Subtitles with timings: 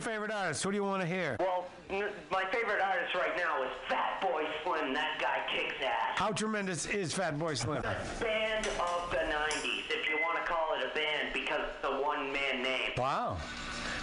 [0.00, 0.62] your favorite artist?
[0.62, 1.36] Who do you want to hear?
[1.40, 4.94] Well, n- my favorite artist right now is Fatboy Slim.
[4.94, 6.16] That guy kicks ass.
[6.16, 7.82] How tremendous is Fatboy Slim?
[7.82, 11.84] The band of the 90s, if you want to call it a band, because it's
[11.84, 12.92] a one man name.
[12.96, 13.36] Wow.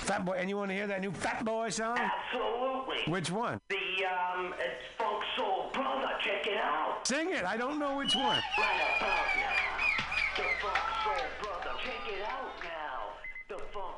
[0.06, 1.98] Fatboy, and you want to hear that new Fatboy song?
[1.98, 3.12] Absolutely.
[3.12, 3.60] Which one?
[3.70, 3.76] The
[4.06, 6.10] um, it's Funk Soul Brother.
[6.24, 7.08] Check it out.
[7.08, 7.44] Sing it.
[7.44, 8.38] I don't know which one.
[8.58, 10.38] Right about now.
[10.38, 11.78] The Funk Soul Brother.
[11.84, 13.56] Check it out now.
[13.58, 13.98] The Funk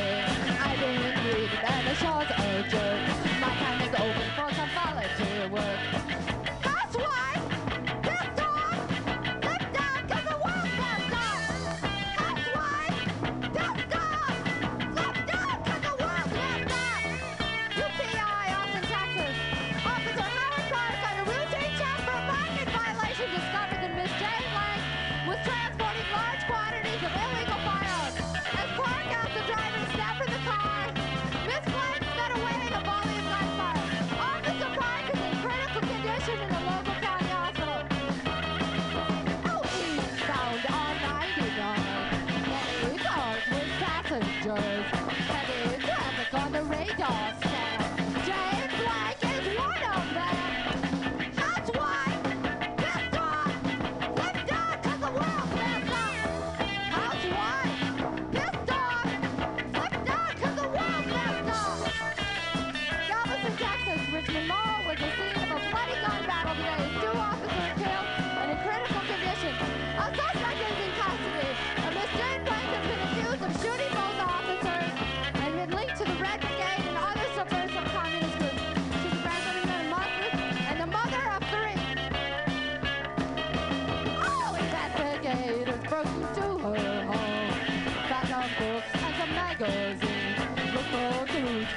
[47.01, 47.40] そ。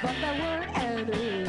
[0.05, 1.44] but there were any.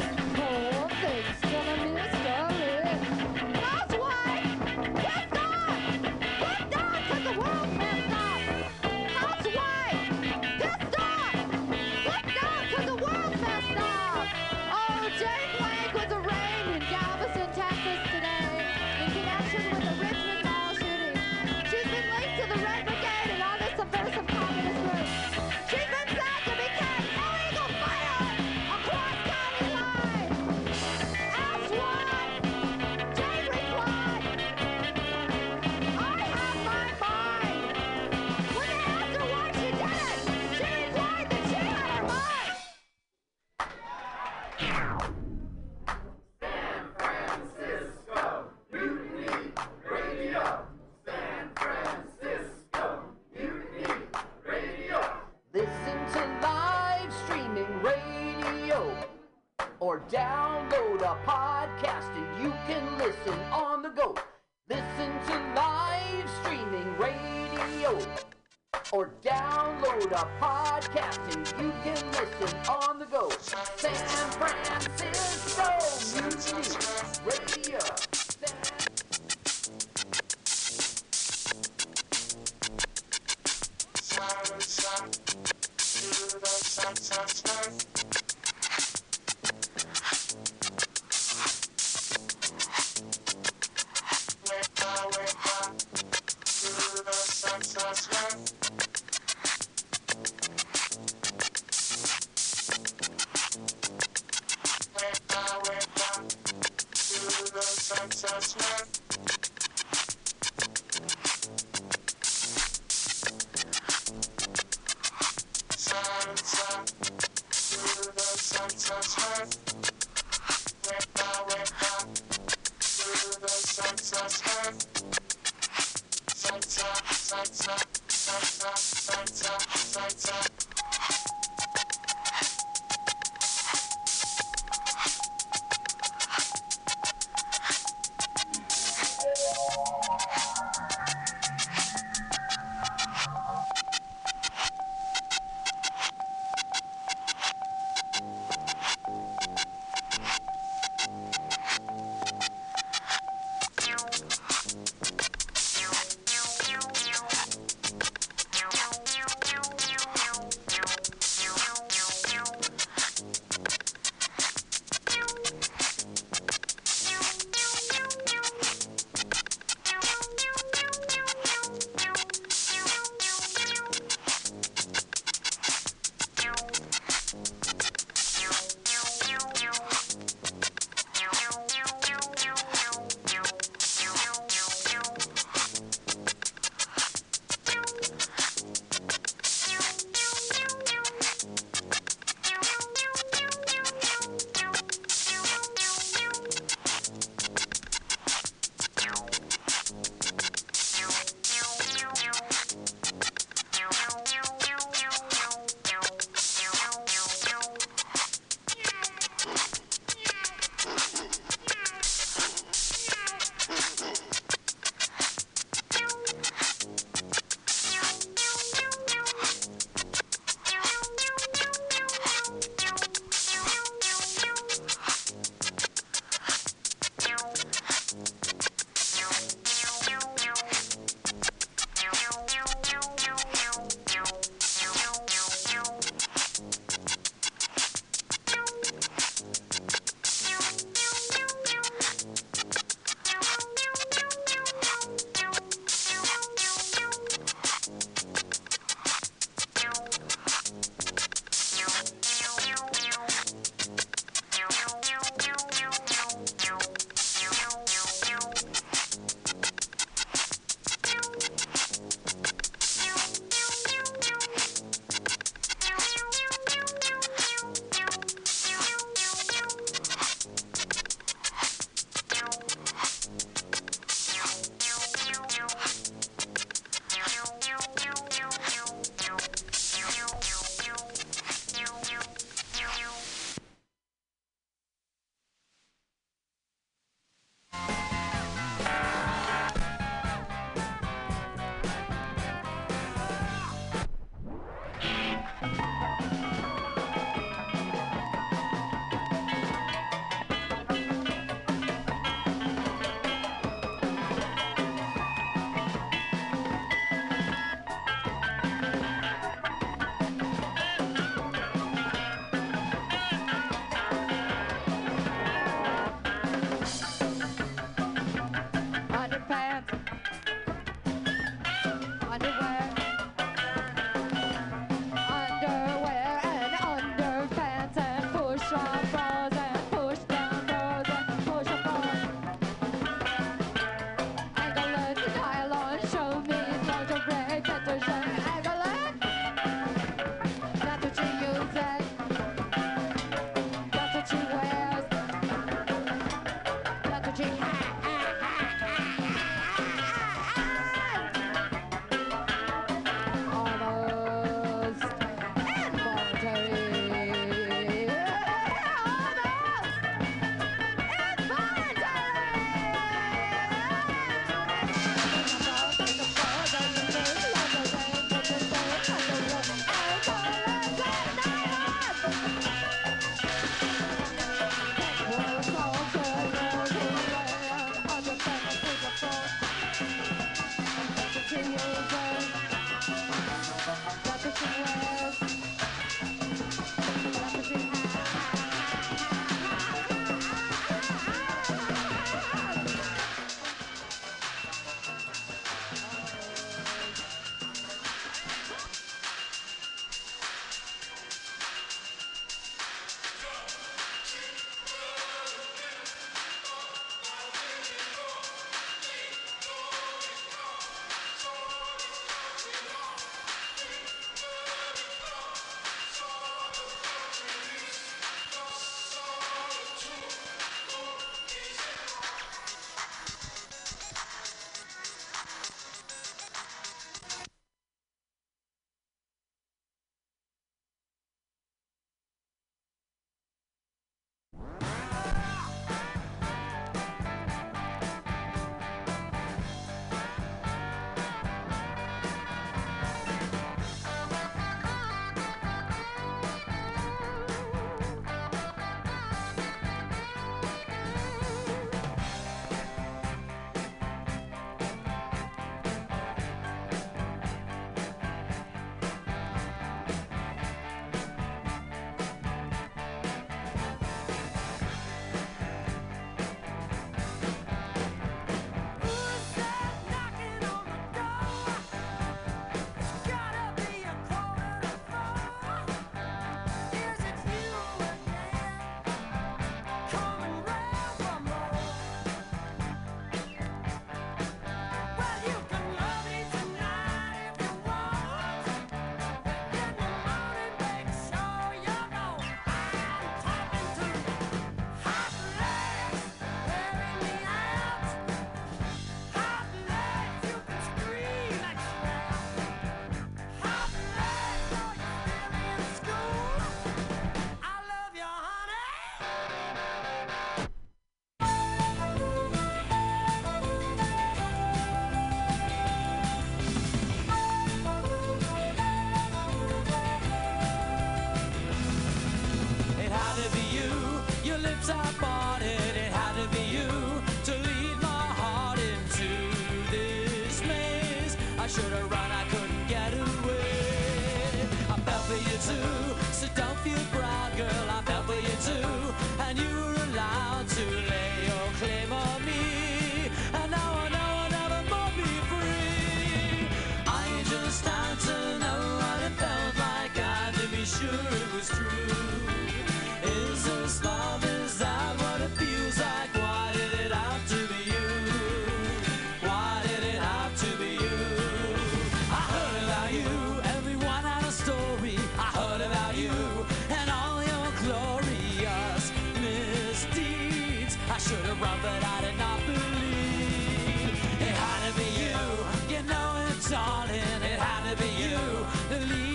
[578.89, 579.26] Lead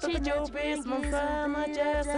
[0.00, 2.08] But the job is my son, I just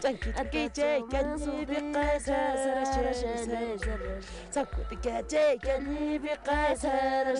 [0.00, 2.84] تنكتكيتي قلبي قاسر
[4.52, 7.34] تنكتكيتي قلبي قاسر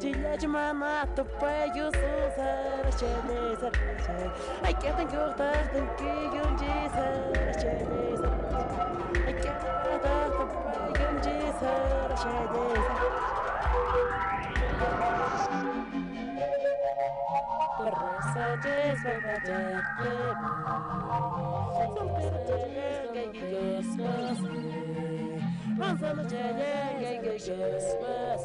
[0.00, 2.38] جيلاج ماما طبي يوصوص
[2.86, 4.30] رشاني سرشاني
[4.64, 12.68] أكيد تنكوغتر تنكي يونجي سرشاني سرشاني أكيد تنكوغتر طبي يونجي سرشاني
[14.80, 15.78] سرشاني
[17.78, 20.36] But messages were protected.
[21.78, 24.38] Some pictures gave you Christmas.
[27.58, 28.38] Christmas.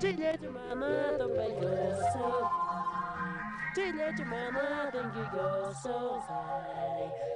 [0.00, 2.26] Dile a tu mamá, don Belloso.
[3.74, 6.22] Dile a tu mamá, don Guilloso.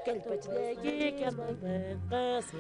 [0.05, 2.57] Que el pecho de aquí que es más de casa.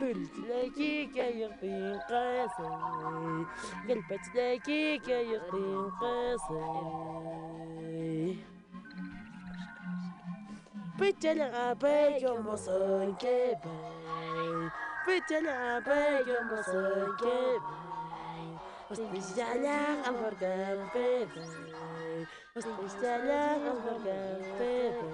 [0.00, 2.70] قلت لك كيقين قاسي
[3.88, 6.64] قلبت لك كيقين قاسي
[10.98, 11.84] بتلعب
[12.22, 13.78] يوم صنكبي
[15.06, 15.88] بتلعب
[16.28, 17.83] يوم صنكبي
[18.88, 21.40] Hospitala hamburger baby.
[22.54, 25.08] Hospitala hamburger baby.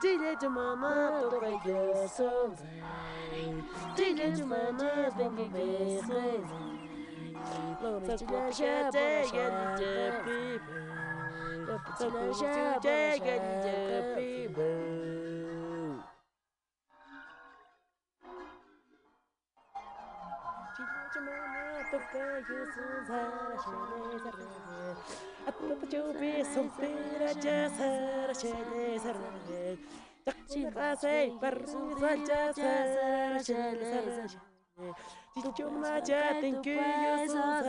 [0.00, 0.92] Dile to mama
[1.30, 2.56] to buy your.
[3.96, 6.00] Dile to mama baby baby.
[7.82, 8.54] Hospitala
[9.32, 10.78] hamburger baby.
[11.66, 12.78] Hospitala
[13.24, 14.93] hamburger baby.
[21.94, 24.96] tocar yo sus aracheles arrede.
[25.46, 29.78] A poco yo vi sompir a jazz aracheles arrede.
[30.26, 34.94] تقشين راسي برزوز الجاز رجال سرجال
[35.34, 37.66] تيجوم ما جاتن كي يسوز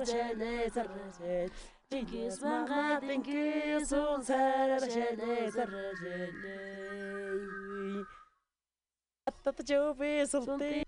[0.00, 1.50] رجال سرجال
[1.90, 6.42] تيجيس ما غاتن كي يسوز رجال سرجال
[9.28, 10.85] أبطت جوبي سلطي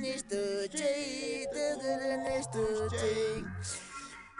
[0.00, 3.44] estoy, tăgărân estoy.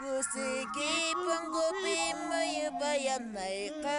[0.03, 3.99] Usiki pongo pima y vaya naika,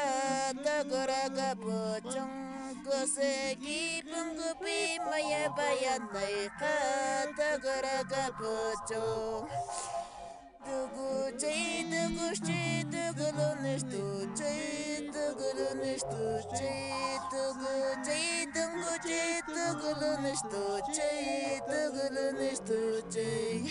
[0.63, 2.85] tăgăraga pochung.
[3.01, 6.73] Usiki pongo pima y vaya naika,
[7.37, 9.47] tăgăraga pochung.
[10.65, 14.27] Dugucei, dugucei, tăgărân estoy,
[15.13, 17.32] tăgărân estoy.
[19.03, 23.65] çiğ tıgılın iştu çiğ tıgılın iştu çiğ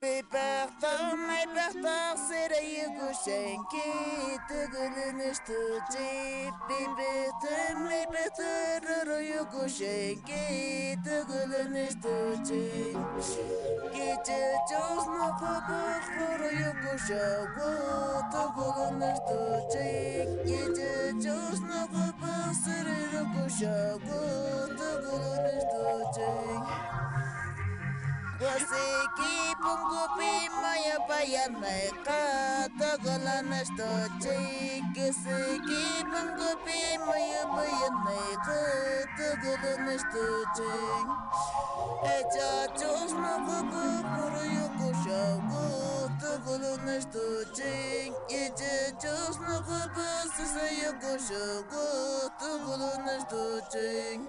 [0.00, 3.90] Pipertar, mai pertar, sereyi kuşen ki
[4.48, 5.60] Tıgılın iştu
[5.92, 12.96] çiğ Pipertar, mai pertar, rırıyı kuşen ki Tıgılın iştu çiğ
[13.94, 17.46] Gece çözme kapık, rırıyı kuşağı
[18.32, 23.09] Tıgılın iştu çiğ Gece çözme kapık, sereyi
[23.50, 26.16] jogo tudo nos dois.
[28.38, 28.86] Você
[29.16, 32.22] que pungo pima e apanha meca,
[32.78, 34.12] togola nas dois.
[34.94, 38.60] Você que pungo pima e apanha meca,
[39.16, 40.58] togola nas dois.
[42.04, 42.50] É já
[45.10, 45.89] chus.
[46.38, 54.20] колонна, что чекете, честно копаться, сая коша, кота колонна, что чек.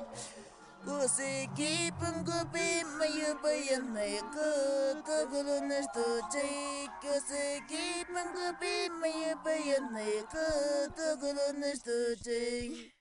[0.85, 6.91] Косы кипом копи, мою баянная кота колонна, что чек.
[7.01, 12.91] Косы кипом копи, мою баянная кота колонна, что чек.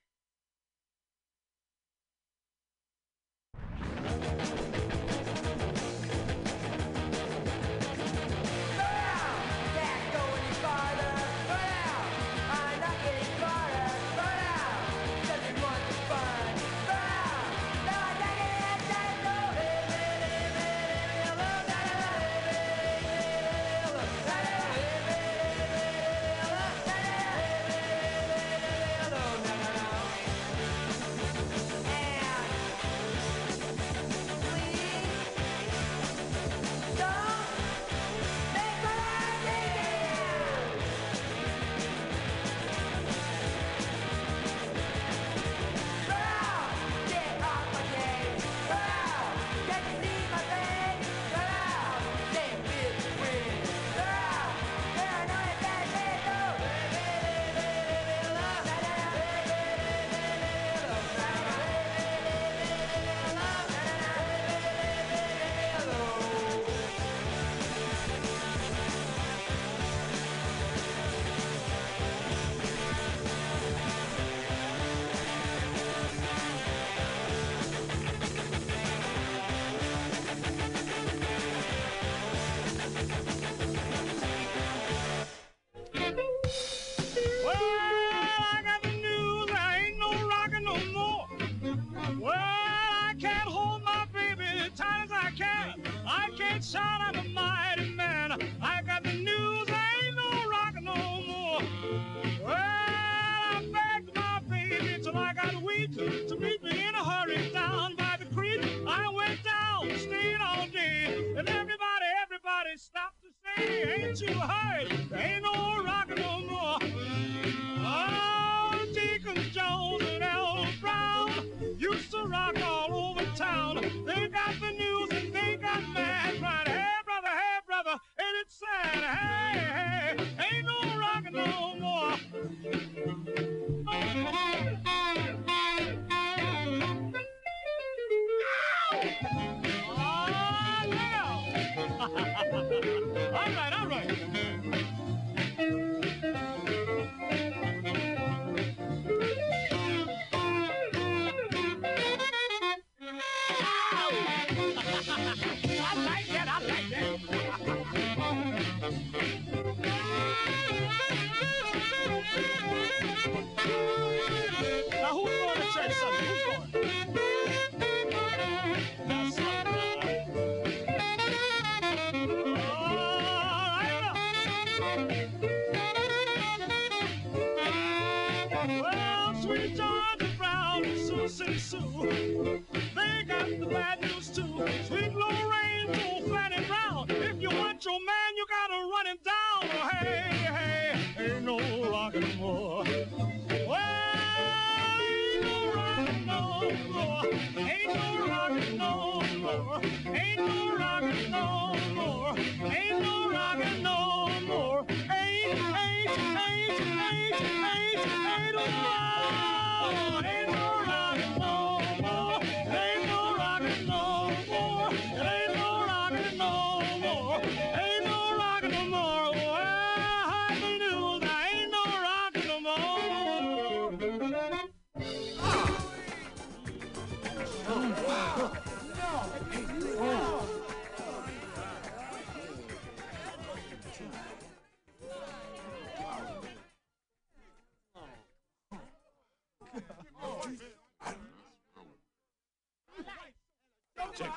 [174.96, 175.39] Thank you.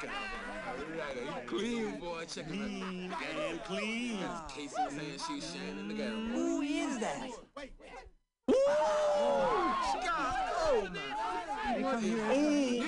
[0.04, 2.26] Check you clean, boy.
[2.26, 2.68] Check it out.
[2.68, 3.14] Clean,
[3.50, 4.20] and clean.
[4.20, 6.32] That's Casey saying she's shining the game.
[6.32, 7.22] Who is that?
[7.22, 7.92] Wait, wait.
[8.50, 8.56] Ooh!
[8.56, 10.36] Oh, God,
[10.66, 10.88] oh,
[12.30, 12.84] hey,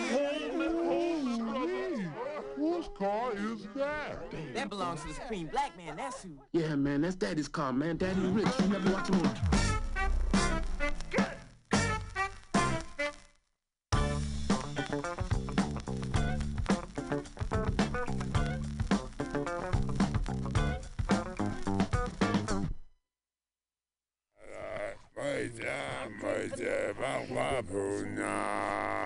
[2.57, 4.31] Whose car is that?
[4.31, 4.53] Damn.
[4.53, 6.31] That belongs to the Supreme Black Man, that's who.
[6.51, 7.97] Yeah, man, that's Daddy's car, man.
[7.97, 8.47] Daddy rich.
[8.61, 9.35] You never watch him on.
[27.57, 29.04] Abuna.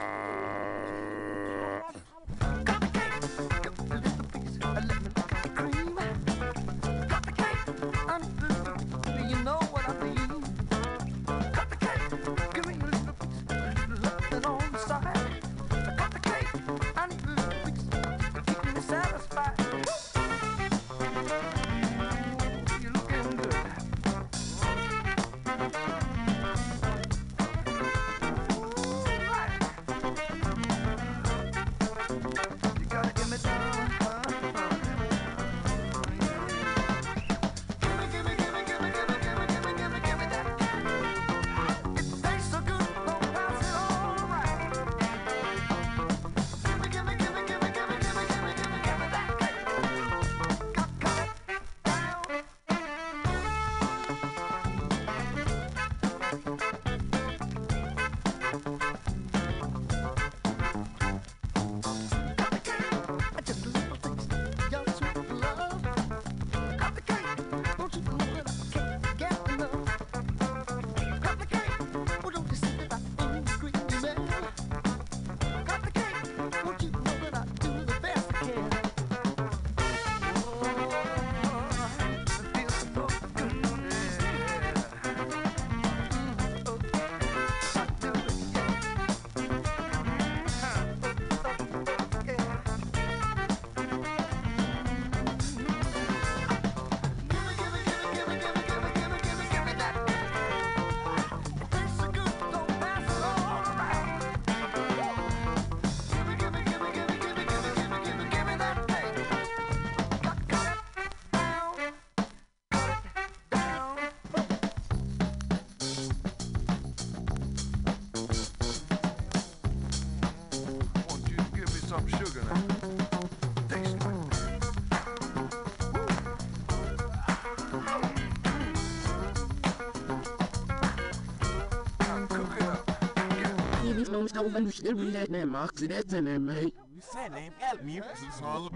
[134.28, 135.56] don't when you should read that name,
[135.88, 136.76] that's in there, mate.
[136.94, 138.02] You said help me,
[138.44, 138.70] all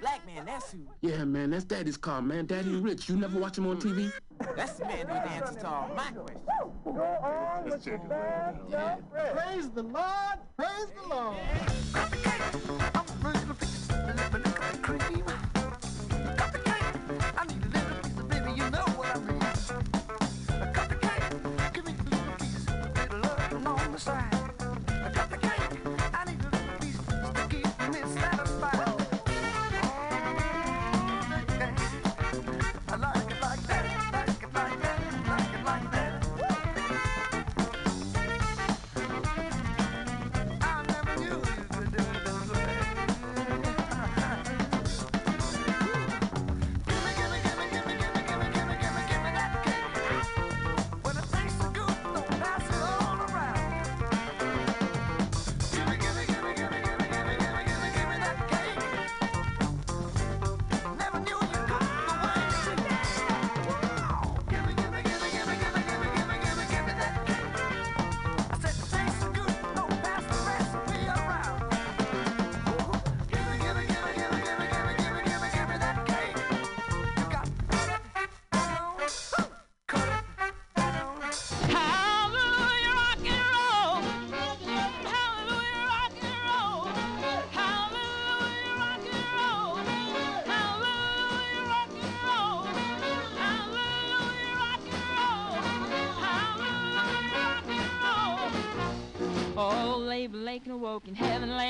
[0.00, 0.86] black man, that's who.
[1.00, 2.46] Yeah, man, that's daddy's car, man.
[2.46, 3.08] Daddy rich.
[3.08, 4.12] You never watch him on TV?
[4.56, 6.44] That's the man who dances to all my questions.
[6.84, 8.96] Go on Let's with your bad yeah.
[9.32, 10.38] Praise the Lord.
[10.56, 13.03] Praise the Lord
[14.84, 15.23] pretty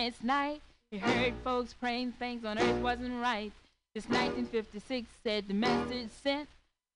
[0.04, 0.60] last night.
[0.90, 3.52] He heard folks praying things on earth wasn't right.
[3.94, 6.48] This 1956 said the message sent.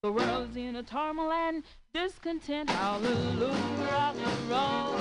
[0.02, 1.62] The world's in a turmoil and
[1.94, 2.68] discontent.
[2.68, 4.98] Hallelujah, rock and roll.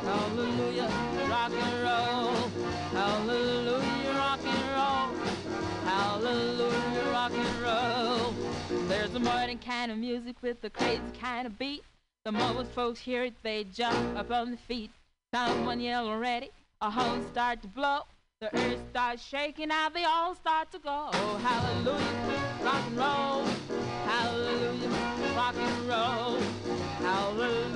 [0.00, 0.90] Hallelujah,
[1.28, 2.48] rock and roll.
[2.90, 5.52] Hallelujah, rock and roll.
[5.84, 8.34] Hallelujah, rock and roll.
[8.88, 11.84] There's a modern kind of music with a crazy kind of beat.
[12.24, 14.90] The moment folks hear it, they jump up on their feet.
[15.34, 16.50] Someone yell ready,
[16.82, 18.00] a horn start to blow.
[18.40, 21.10] The earth starts shaking, now they all start to go.
[21.12, 23.44] Oh, hallelujah, rock and roll.
[24.04, 24.88] Hallelujah,
[25.36, 26.40] rock and roll.
[26.98, 27.71] Hallelujah,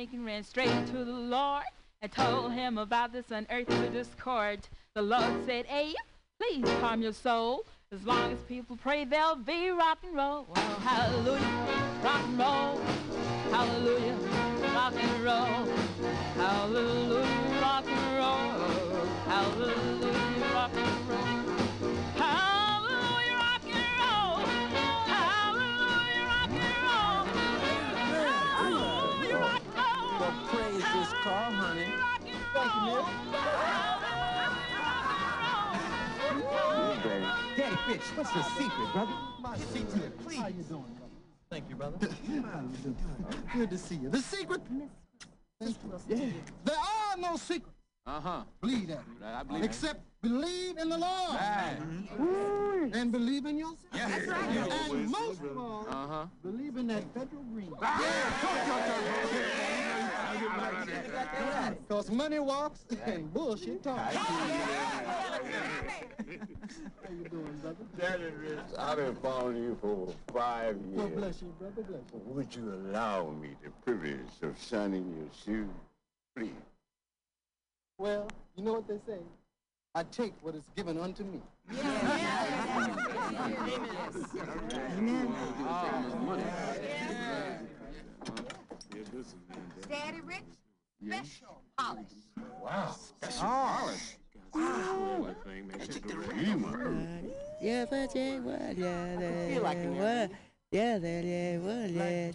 [0.00, 1.62] Lincoln ran straight to the Lord
[2.00, 4.60] and told him about this unearthly discord.
[4.94, 5.94] The Lord said, Abe,
[6.40, 7.66] please calm your soul.
[7.92, 10.46] As long as people pray, they'll be rock and roll.
[10.48, 12.80] Well, hallelujah, rock and roll.
[13.50, 14.16] Hallelujah,
[14.72, 15.68] rock and roll.
[16.34, 19.06] Hallelujah, rock and roll.
[19.28, 21.09] Hallelujah, rock and roll.
[37.60, 39.12] Daddy Rich, what's the secret, brother?
[39.42, 40.38] My secret, please.
[40.38, 41.12] How you doing, brother?
[41.50, 41.98] Thank you, brother.
[43.54, 44.08] Good to see you.
[44.08, 44.62] The secret?
[44.70, 44.86] Yeah.
[46.64, 47.76] There are no secrets.
[48.06, 48.44] Uh-huh.
[48.62, 49.02] Believe that.
[49.22, 49.66] I believe it.
[49.66, 51.34] Except believe in the Lord.
[51.34, 51.76] Right.
[52.94, 53.78] And believe in yourself.
[53.94, 54.08] Yeah.
[54.08, 54.90] That's right.
[54.90, 56.26] And most of all, Uh-huh.
[56.42, 57.74] believe in that federal green.
[61.86, 64.16] Because money walks and bullshit talks.
[67.02, 67.76] How you doing, brother?
[67.98, 70.96] Daddy Rich, I've been following you for five years.
[71.00, 71.82] God bless you, brother.
[71.82, 72.20] Bless you.
[72.26, 75.68] Would you allow me the privilege of shining your shoes,
[76.36, 76.50] please?
[77.98, 79.18] Well, you know what they say.
[79.94, 81.40] I take what is given unto me.
[81.72, 82.96] Amen.
[86.16, 87.68] Amen.
[89.88, 90.38] Daddy Rich,
[91.04, 92.04] special polish.
[92.62, 93.76] Wow, that's Oh.
[93.80, 94.16] polish.
[94.54, 95.34] Wow.
[95.44, 95.78] thing, man.
[95.80, 96.64] Check the rim.
[97.60, 99.16] Yeah, but yeah, well, yeah,
[99.48, 100.28] feel like an well,
[100.72, 102.30] yeah, that, yeah, well, yeah.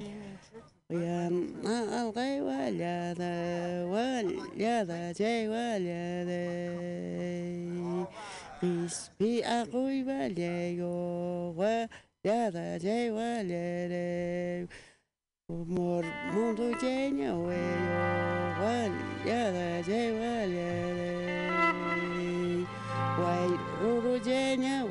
[0.88, 1.30] Yeah,
[1.91, 7.55] I'll say, well, yeah, the, well, yeah, the, yeah, well, yeah, the.
[8.59, 9.66] Crispy, I
[23.18, 24.84] Wait, Ruru Jenya,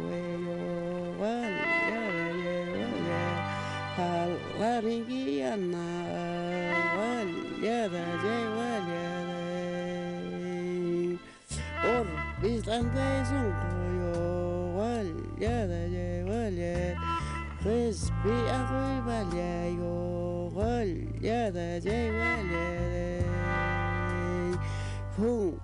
[4.58, 5.86] Waringiana,
[6.96, 9.38] Walyada, Jay Walyada,
[11.84, 12.06] Or
[12.40, 14.16] Bizanday Zungoyo,
[14.78, 16.96] Walyada, Jay Walyada,
[17.60, 19.94] Frisbee Agui Valyayo,
[20.54, 23.06] Walyada, Jay Walyada,
[25.16, 25.63] Hung.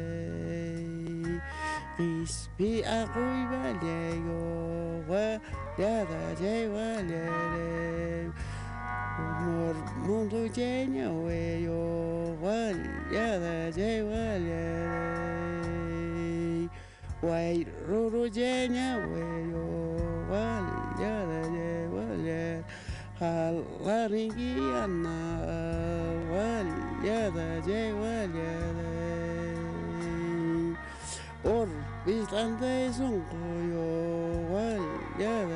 [2.61, 5.39] Crispy, I go well, yeah, yo, well,
[5.79, 8.31] yeah, the J well, yeah, the
[9.41, 9.73] More
[10.05, 12.77] mundo lleno, way, yo, well,
[13.11, 16.69] yeah, the J well, yeah, the
[17.25, 19.65] White Ruru lleno, way, yo,
[20.29, 20.65] well,
[20.99, 22.61] yeah, the J well, yeah.
[23.19, 25.17] Halaringiana,
[26.29, 26.69] well,
[27.03, 27.93] yeah, the J,
[32.03, 34.81] Or Islande Zungo, well,
[35.19, 35.51] yeah,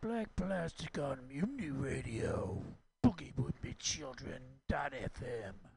[0.00, 2.62] black plastic on Mutiny Radio.
[3.04, 4.40] Boogie with me children.
[4.68, 5.67] Dot FM.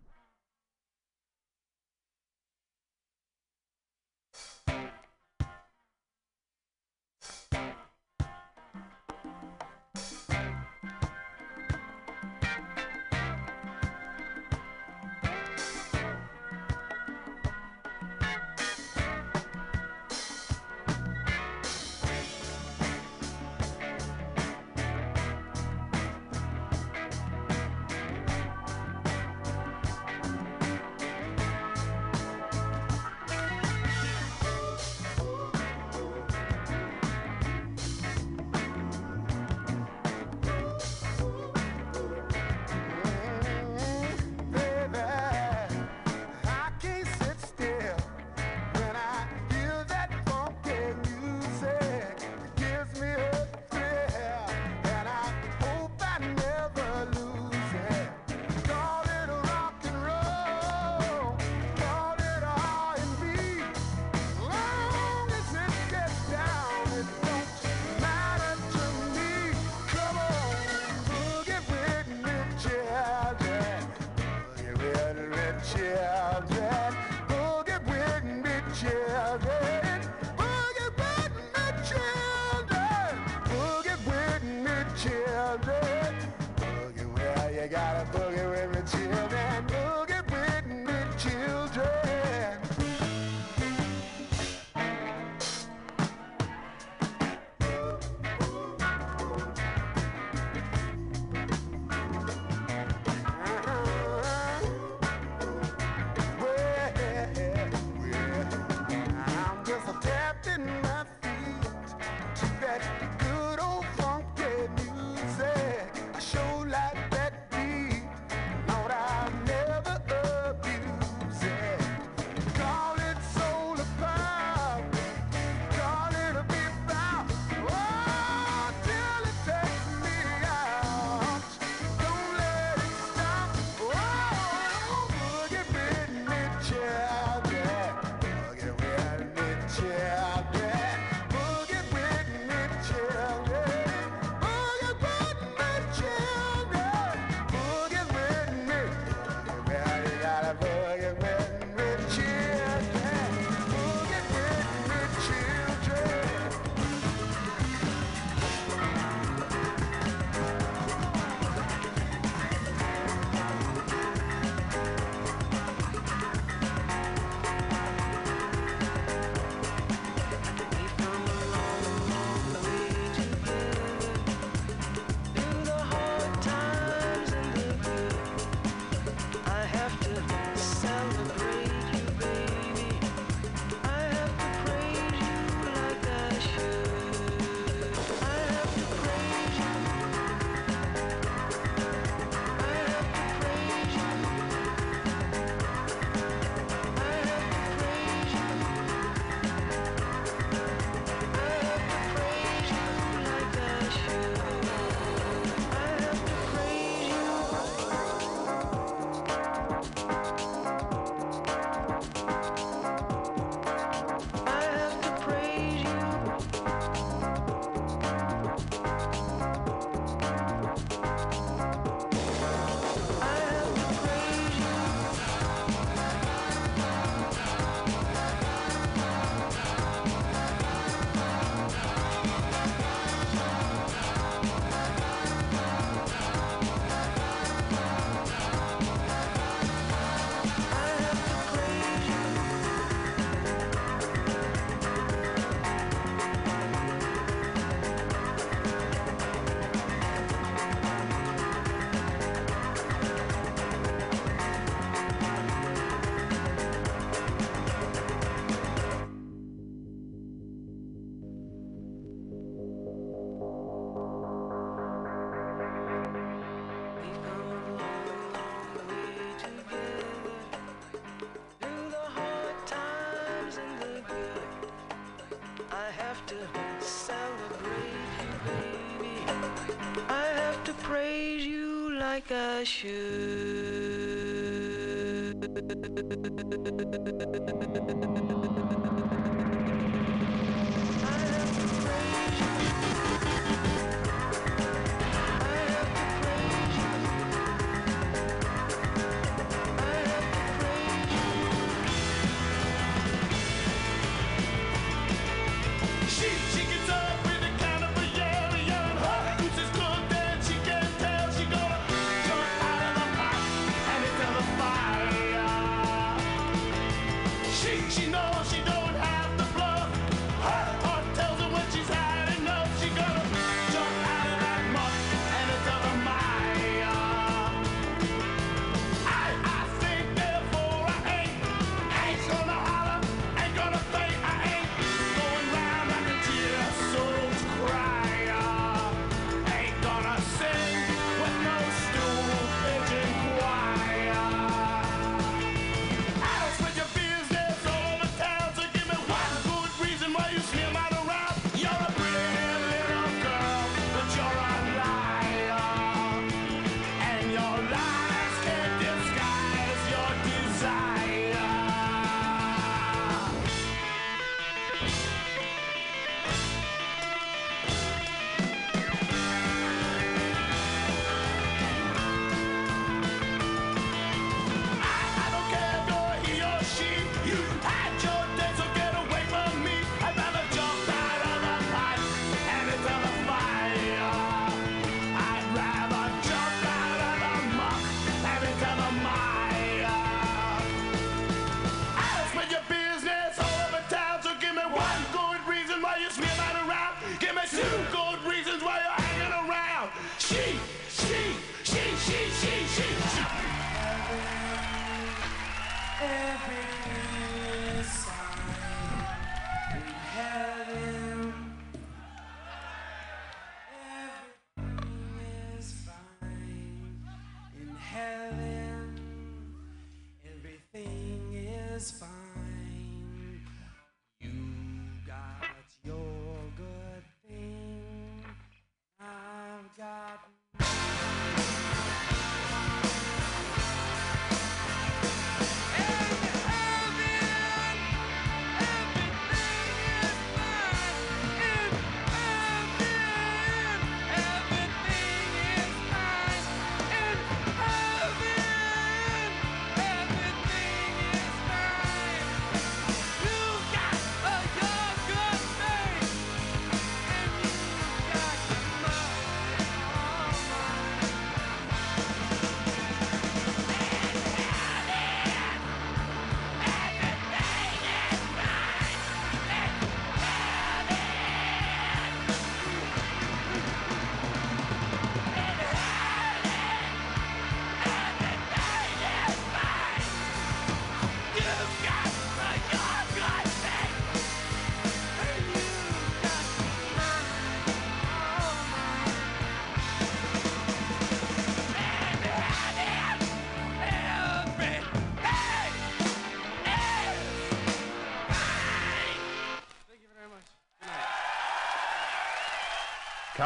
[282.66, 283.11] shoe.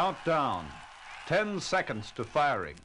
[0.05, 0.67] Countdown.
[1.25, 2.75] 10 seconds to firing.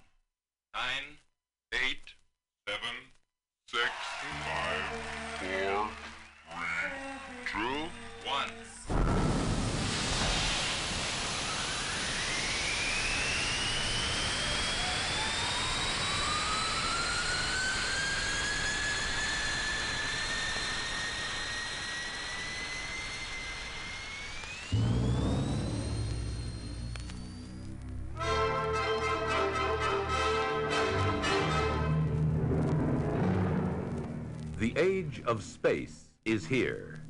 [35.31, 37.01] of space is here.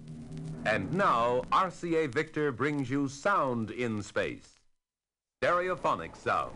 [0.66, 4.60] And now RCA Victor brings you sound in space.
[5.42, 6.54] Stereophonic sound.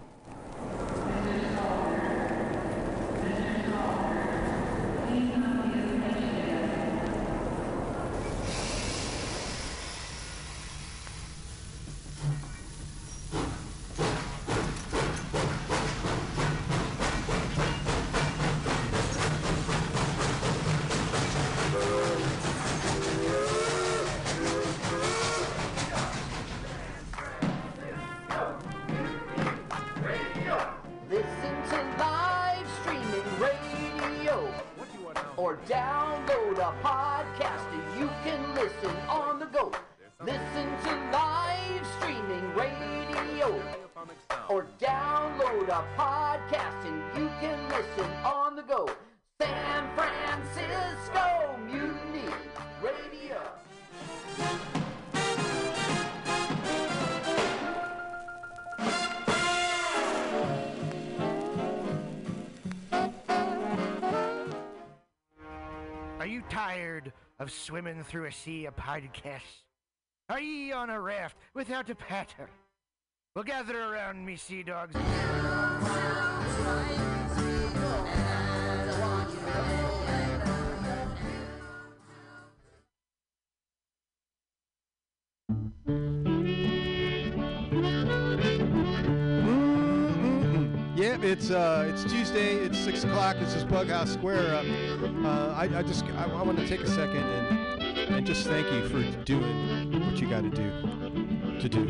[68.04, 69.62] Through a sea of podcasts?
[70.30, 72.46] Are ye on a raft without a paddle?
[73.34, 74.94] Well, gather around me, sea dogs.
[90.96, 92.54] Yep, it's uh, it's Tuesday.
[92.54, 93.36] It's six o'clock.
[93.38, 94.54] This is Bughouse Square.
[94.54, 97.63] Uh, uh, I, I just I, I want to take a second and
[98.08, 100.70] and just thank you for doing what you got to do
[101.60, 101.84] to do.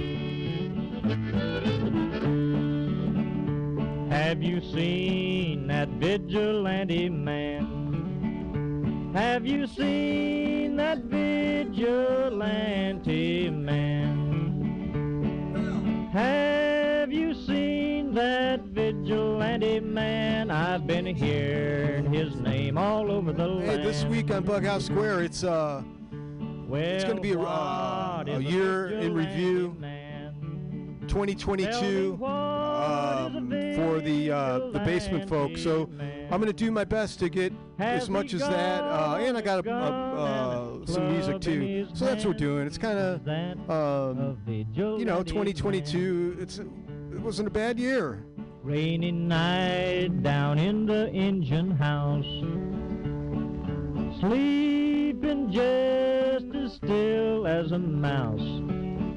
[4.11, 9.13] Have you seen that vigilante man?
[9.15, 11.81] Have you seen that vigilante
[13.51, 14.21] man?
[16.13, 20.51] Have you seen that vigilante man?
[20.51, 23.85] I've been hearing his name all over the Hey, land.
[23.85, 25.83] this week on Bughouse Square, it's uh,
[26.73, 29.77] it's going to be a, uh, a year in review,
[31.09, 35.63] 2022 um, for the uh, the basement folks.
[35.63, 35.89] So
[36.31, 39.41] I'm going to do my best to get as much as that, uh, and I
[39.41, 41.87] got a, uh, some music too.
[41.95, 42.67] So that's what we're doing.
[42.67, 46.39] It's kind of um, you know 2022.
[46.41, 48.25] It's it wasn't a bad year.
[48.63, 52.25] Rainy night down in the engine house.
[54.27, 58.41] Sleeping just as still as a mouse.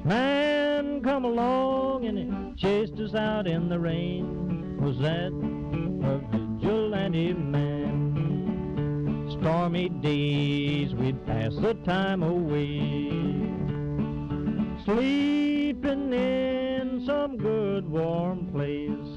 [0.04, 2.30] Man come along and he
[2.62, 4.82] chased us out in the rain.
[4.82, 9.30] Was that a vigilante man?
[9.40, 13.08] Stormy days we'd pass the time away.
[14.84, 19.17] Sleeping in some good warm place.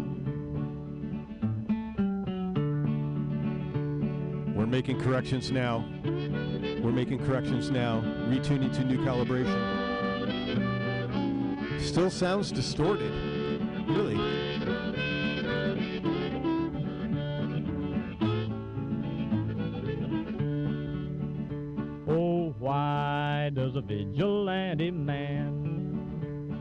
[4.61, 5.83] We're making corrections now.
[6.03, 8.01] We're making corrections now.
[8.29, 9.57] Retuning to new calibration.
[11.81, 13.11] Still sounds distorted.
[13.87, 14.19] Really.
[22.07, 26.59] Oh, why does a vigilante man?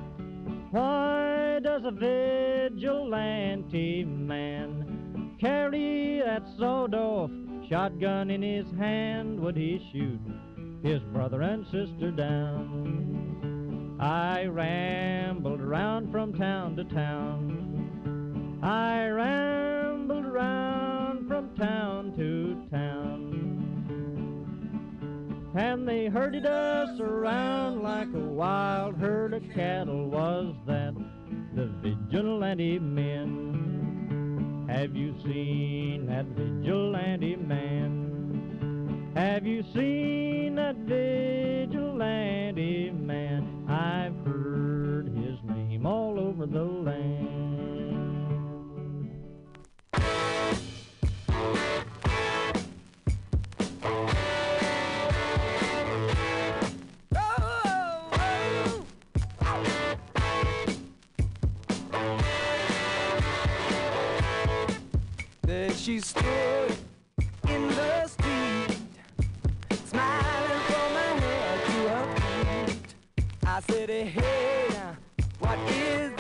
[0.70, 2.86] Why does a vigilante
[4.06, 7.31] man carry that sawed-off
[7.70, 9.38] shotgun in his hand?
[9.40, 10.20] Would he shoot
[10.82, 13.97] his brother and sister down?
[14.01, 18.59] I rambled around from town to town.
[18.60, 23.36] I rambled around from town to town.
[25.55, 30.09] And they herded us around like a wild herd of cattle.
[30.09, 30.94] Was that
[31.55, 33.59] the vigilante men?
[34.70, 39.12] Have you seen that vigilante man?
[39.16, 41.72] Have you seen that vigilante
[42.92, 43.66] man?
[43.68, 47.40] I've heard his name all over the land.
[65.90, 66.76] She stood
[67.48, 68.78] in the street,
[69.86, 72.06] smiling from her head to her
[72.54, 72.94] feet.
[73.44, 74.68] I said, hey,
[75.40, 76.19] what is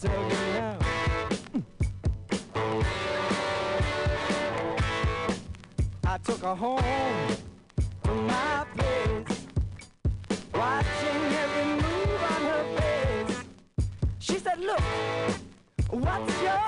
[0.00, 0.06] I
[6.22, 6.80] took her home
[8.04, 9.46] to my place,
[10.54, 13.44] watching every move on her face.
[14.20, 14.80] She said, Look,
[15.90, 16.67] what's your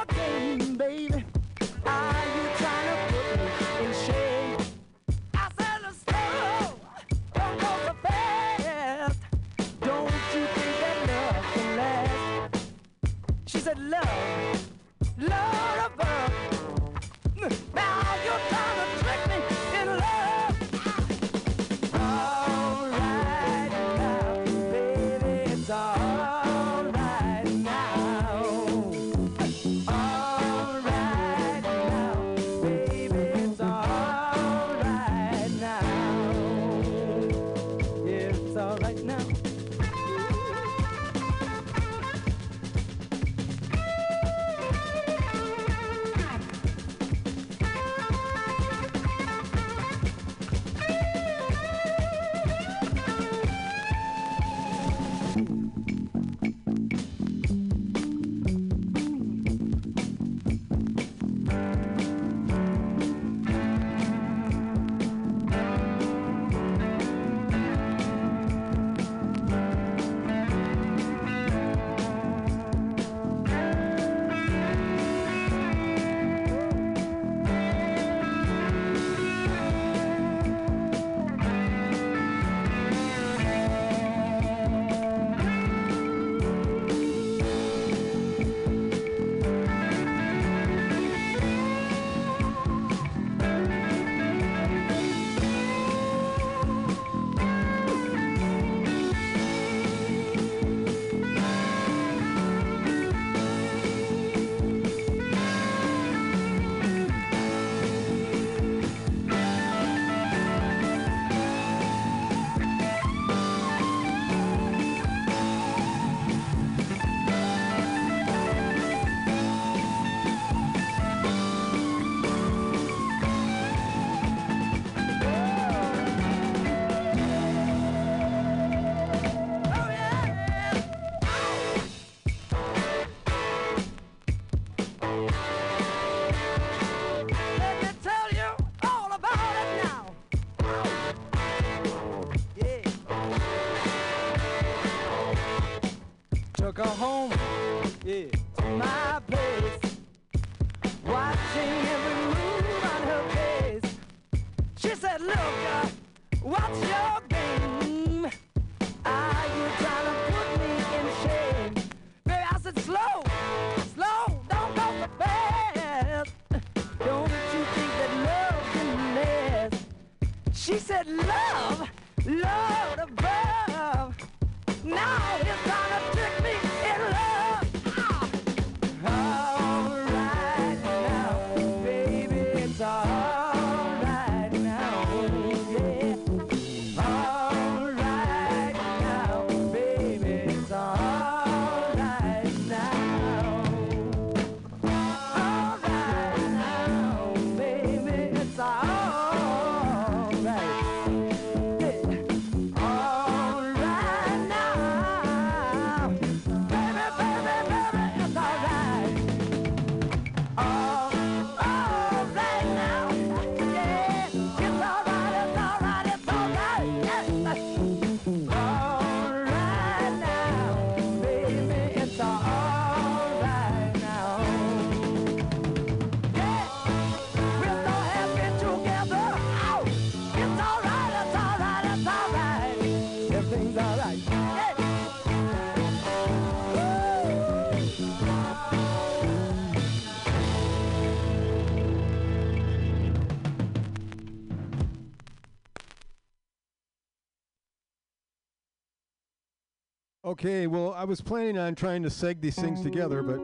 [250.41, 253.37] Okay, well, I was planning on trying to seg these things together, but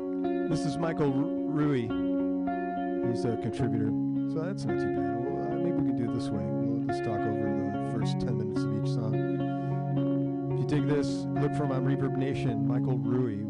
[0.49, 1.83] this is Michael Rui.
[1.83, 3.91] He's a contributor,
[4.33, 5.21] so that's not too bad.
[5.21, 6.41] Well, uh, maybe we can do it this way.
[6.43, 9.13] We'll just talk over the first 10 minutes of each song.
[10.55, 11.07] If you dig this,
[11.39, 13.45] look for him on Reverb Nation, Michael Rui,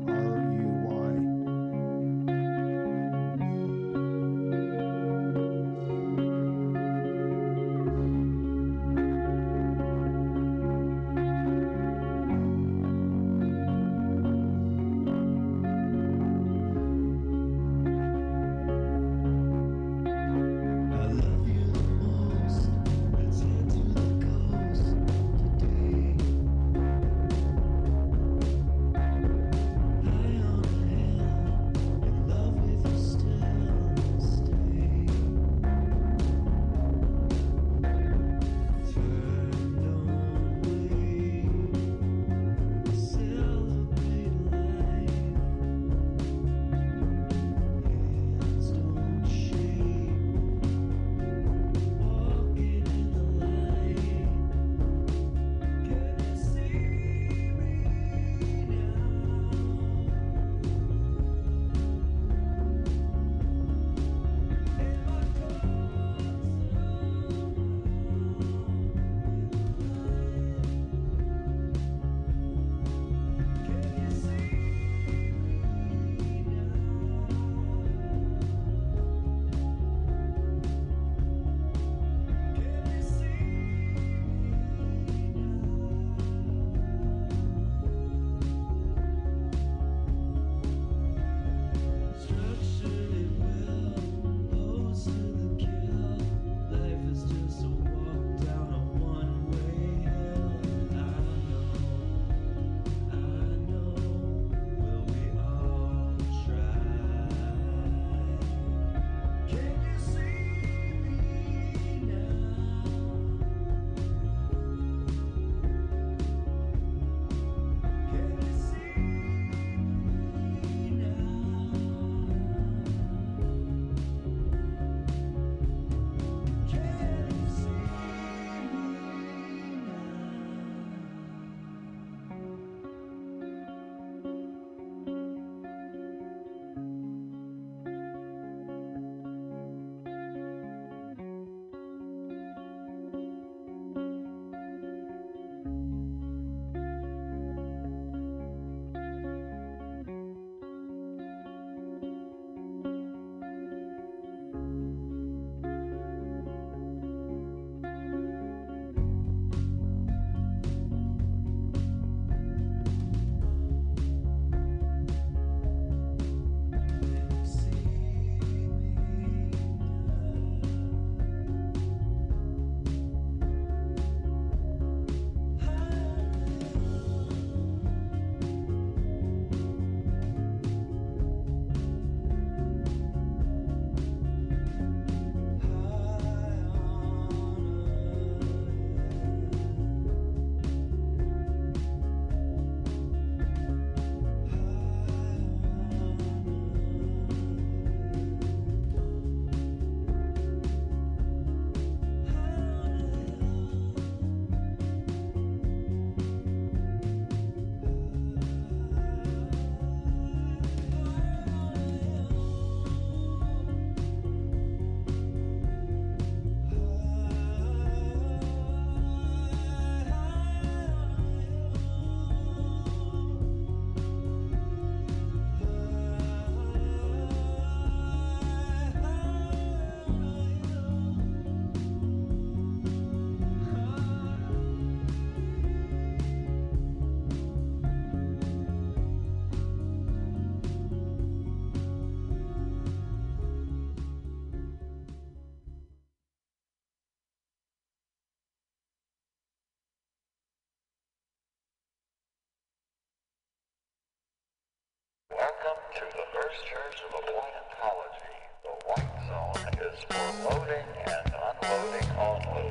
[255.94, 258.36] to the First Church of Appliantology.
[258.62, 261.26] The white zone is for loading and
[261.62, 262.66] unloading only.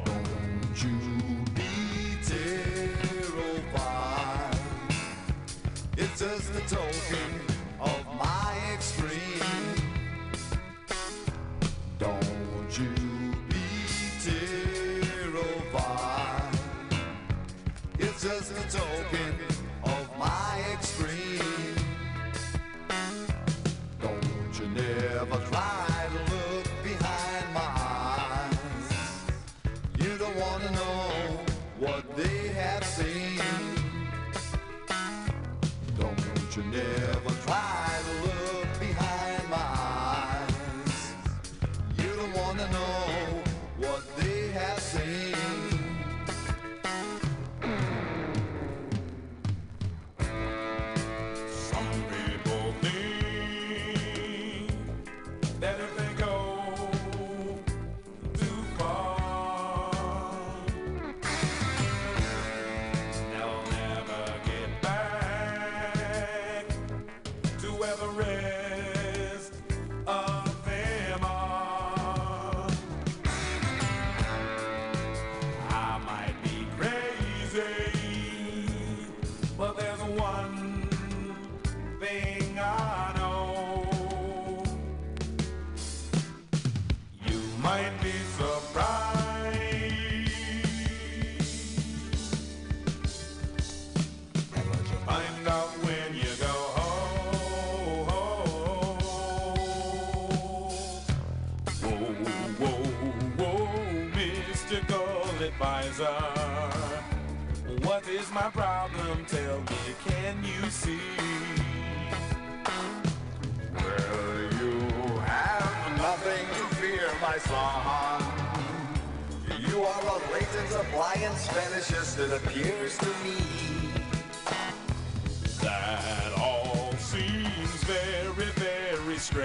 [0.76, 1.72] Don't be
[3.72, 4.60] terrified.
[5.98, 7.55] It's just a token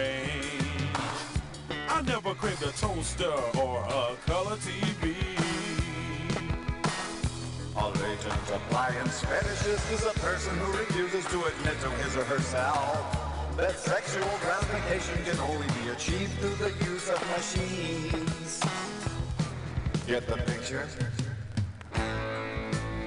[0.00, 0.80] strange.
[1.88, 5.14] I never craved a toaster or a color TV.
[7.76, 13.56] A latent appliance fetishist is a person who refuses to admit to his or herself
[13.56, 18.60] that sexual gratification can only be achieved through the use of machines.
[20.06, 20.88] Get the picture?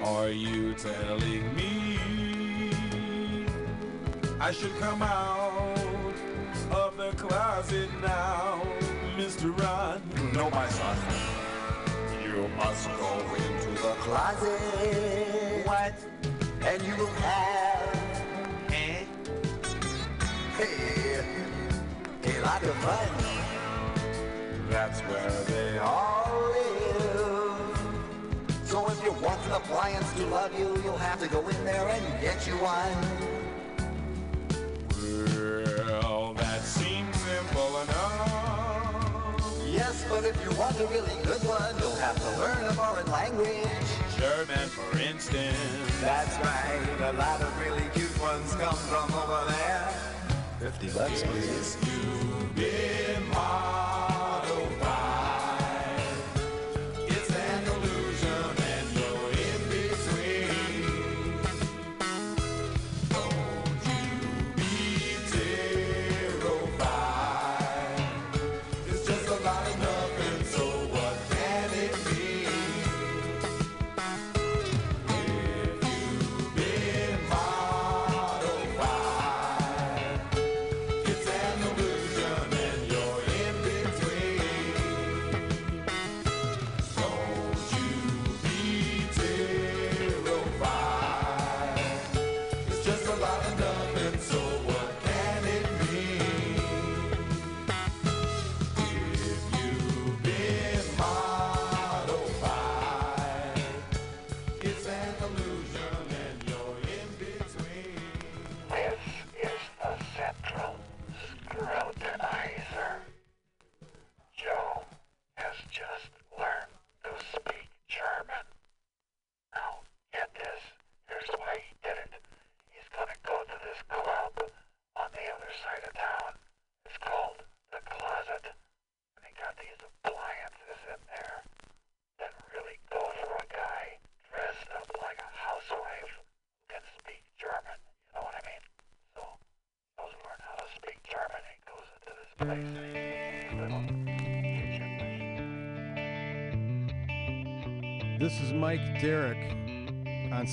[0.04, 2.00] Are you telling me
[4.40, 5.43] I should come out
[7.28, 8.62] closet now,
[9.16, 9.58] Mr.
[9.58, 10.02] Ron?
[10.34, 10.98] No, my son.
[12.22, 15.66] You must go into the closet.
[15.66, 15.94] What?
[16.68, 17.96] And you will have.
[18.72, 19.06] Eh?
[20.58, 21.24] Hey,
[22.26, 23.10] a lot of fun.
[24.70, 27.78] That's where they all live.
[28.66, 31.88] So if you want an appliance to love you, you'll have to go in there
[31.88, 33.33] and get you one.
[40.34, 43.68] If you want a really good one, you'll have to learn a foreign language.
[44.18, 45.58] German, for instance.
[46.02, 47.10] That's right.
[47.10, 49.94] A lot of really cute ones come from over there.
[50.60, 51.78] 50 bucks, please.
[51.82, 53.93] You've been modified.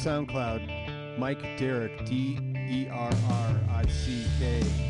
[0.01, 2.39] SoundCloud, Mike Derrick, D
[2.70, 4.90] E R R I C K.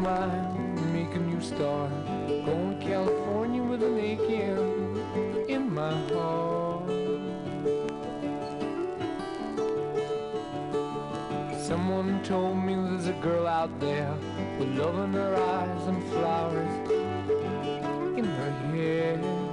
[0.00, 1.90] mind, make a new start.
[2.46, 6.88] Going to California with an aching in my heart.
[11.60, 14.16] Someone told me there's a girl out there
[14.58, 16.90] with love in her eyes and flowers
[18.18, 19.49] in her hair.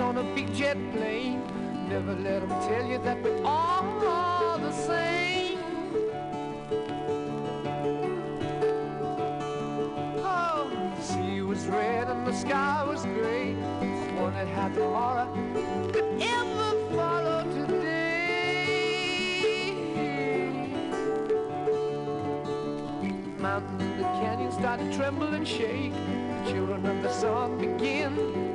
[0.00, 1.42] On a big jet plane.
[1.88, 5.58] Never let 'em tell you that we're all the same.
[10.24, 13.54] Oh, the sea was red and the sky was gray.
[14.18, 15.28] Wondered how tomorrow
[15.92, 19.00] could ever follow today.
[23.38, 25.92] Mountains and the canyons start to tremble and shake.
[25.92, 28.49] The children of the sun begin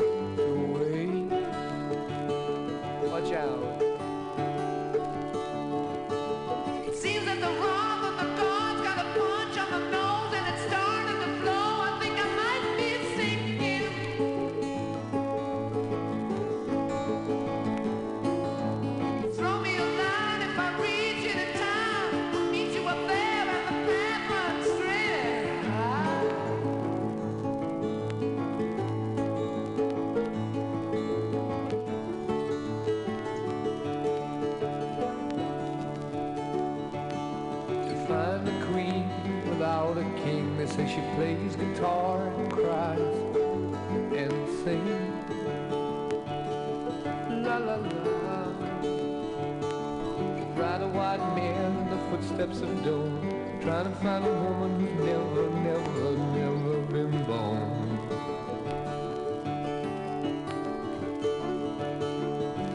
[53.85, 57.69] To find a woman who's never, never, never been born.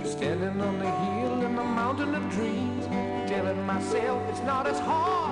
[0.04, 2.86] Standing on the hill in the mountain of dreams,
[3.28, 5.29] telling myself it's not as hard,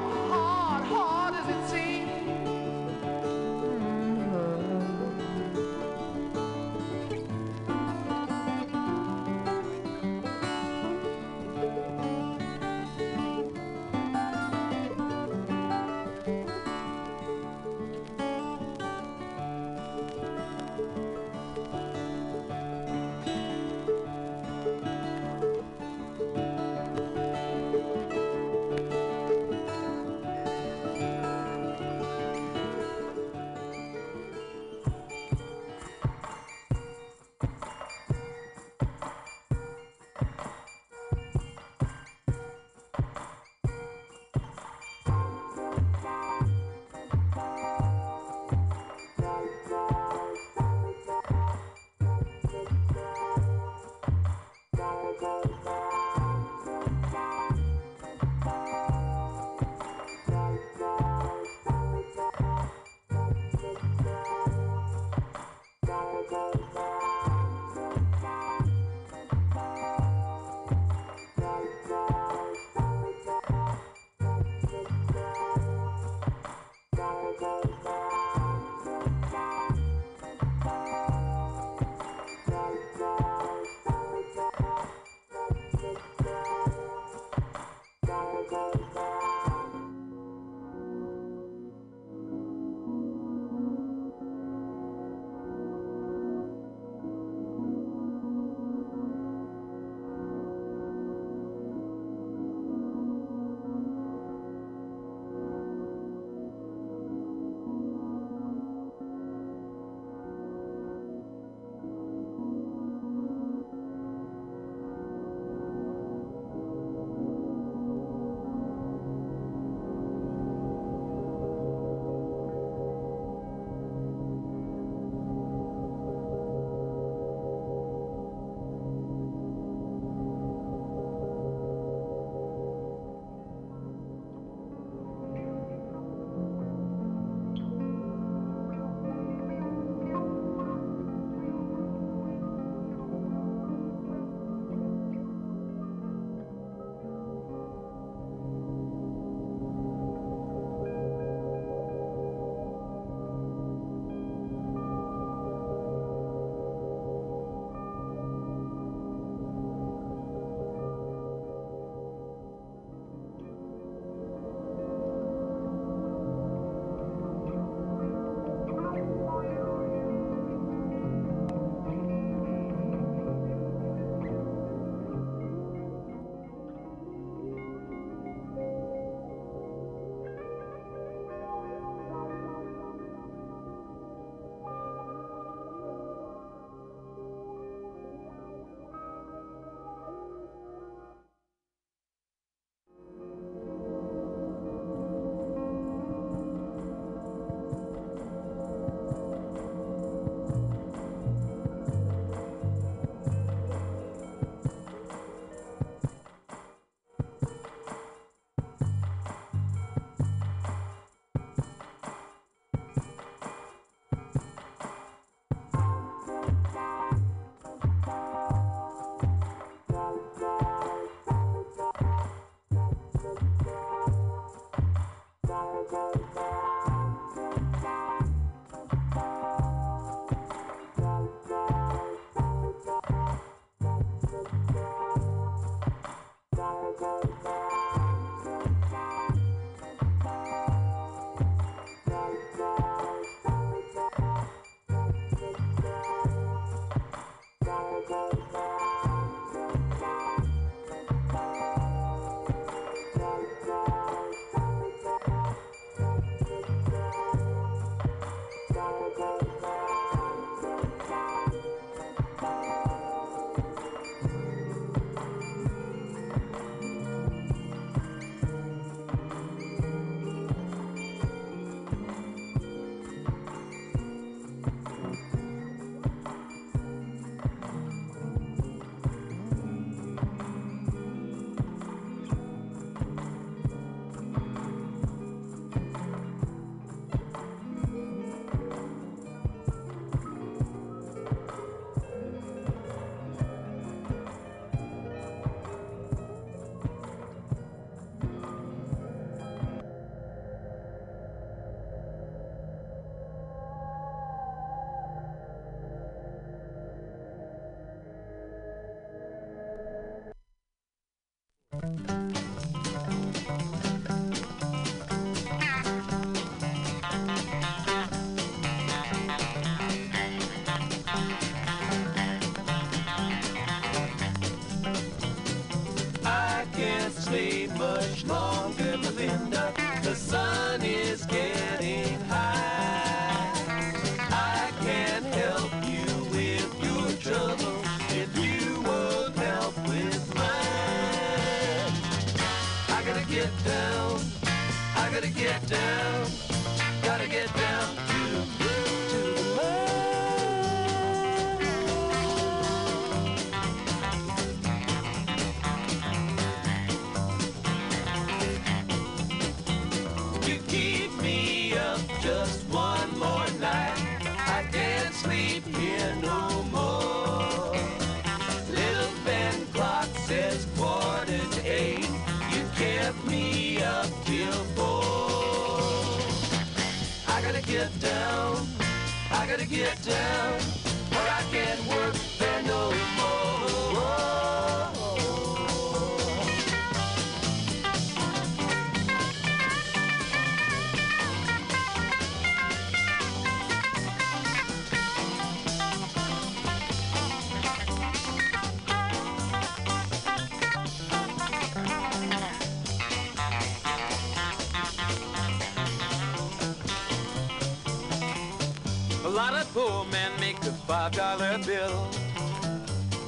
[411.09, 412.09] five dollar bill,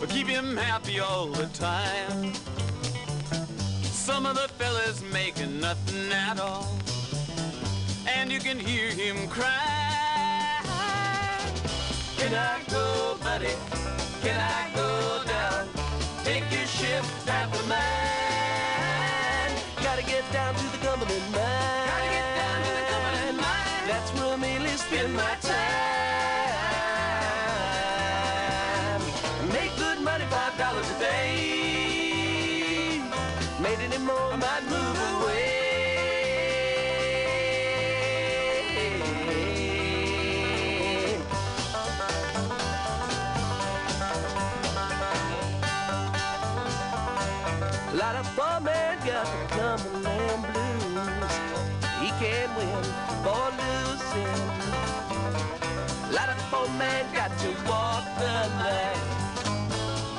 [0.01, 2.33] but keep him happy all the time.
[3.83, 6.69] Some of the fellas making nothing at all,
[8.07, 10.61] and you can hear him cry.
[12.19, 13.55] Can I go, buddy?
[14.23, 15.69] Can I go down?
[16.25, 17.81] Take your shift after mine.
[19.83, 21.89] Gotta get down to the Cumberland mine.
[21.89, 23.89] Gotta get down to the Cumberland mine.
[23.89, 25.35] That's where I mainly spend my
[52.21, 52.85] can't win
[53.25, 54.41] for losing.
[56.09, 59.01] A lot of poor men got to walk the night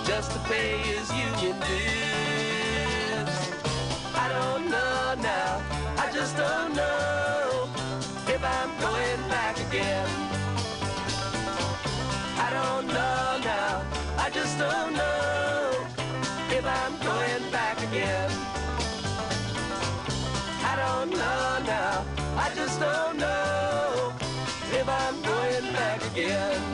[0.03, 3.33] just to pay his union dues.
[4.15, 5.61] I don't know now,
[6.03, 7.69] I just don't know
[8.33, 10.09] if I'm going back again.
[12.45, 13.85] I don't know now,
[14.17, 15.20] I just don't know
[26.13, 26.70] again.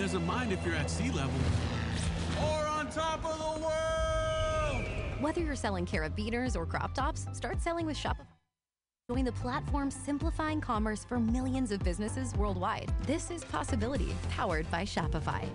[0.00, 1.38] doesn't mind if you're at sea level
[2.40, 4.86] or on top of the world.
[5.20, 8.24] Whether you're selling carabiners or crop tops, start selling with Shopify.
[9.10, 12.90] Join the platform simplifying commerce for millions of businesses worldwide.
[13.06, 15.46] This is Possibility, powered by Shopify.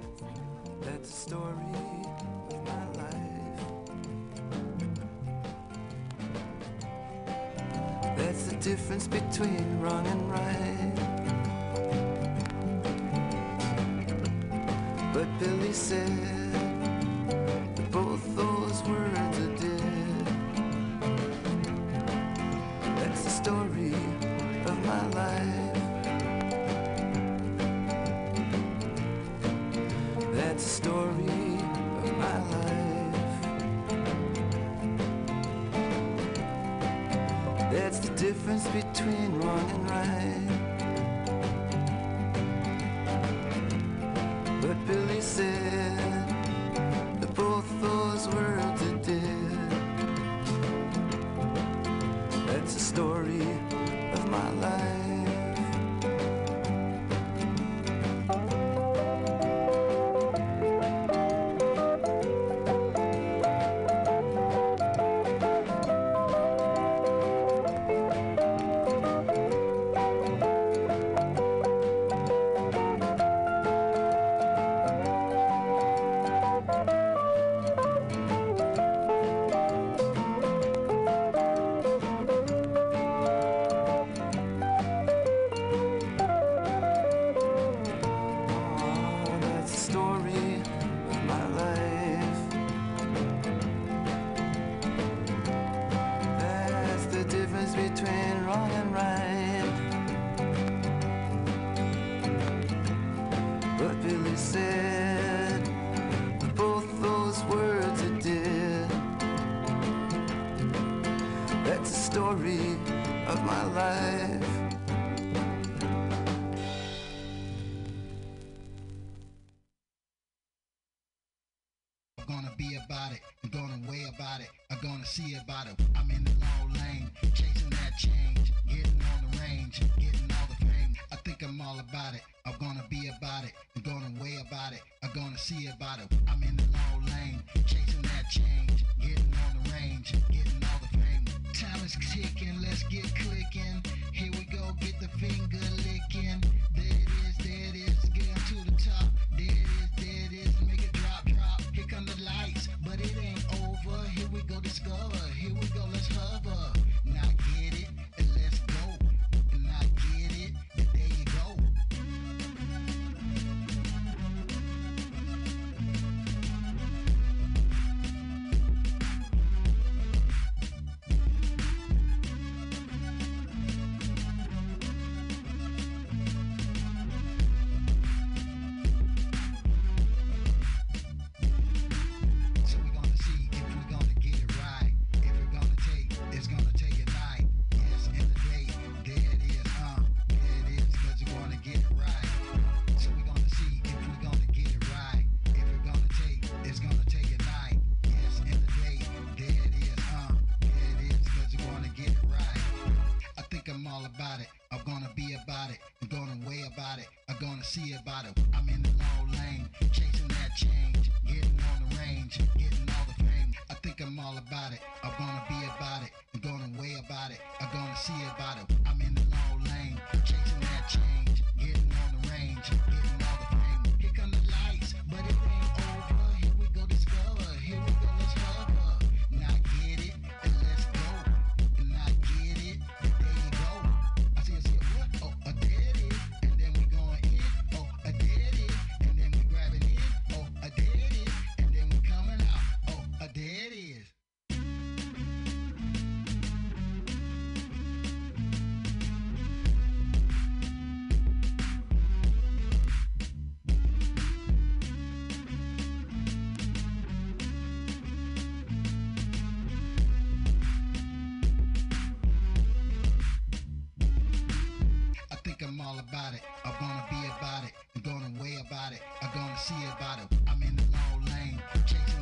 [0.82, 1.54] That's the story
[2.52, 3.16] of my life.
[8.16, 10.75] That's the difference between wrong and right.
[15.76, 16.08] said
[17.76, 20.26] that both those words are dead.
[22.98, 23.94] That's the story
[24.66, 25.76] of my life.
[30.34, 31.60] That's the story
[32.04, 33.16] of my life.
[37.74, 39.85] That's the difference between wrong and